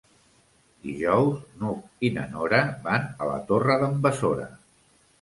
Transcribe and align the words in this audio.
Dijous 0.85 1.43
n'Hug 1.59 2.09
i 2.09 2.13
na 2.17 2.25
Nora 2.33 2.65
van 2.91 3.09
a 3.27 3.31
la 3.33 3.39
Torre 3.55 3.81
d'en 3.85 4.05
Besora. 4.09 4.53